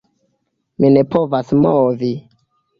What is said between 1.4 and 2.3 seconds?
movi.